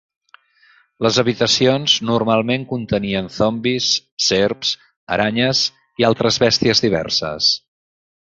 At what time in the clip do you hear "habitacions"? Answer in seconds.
1.23-1.97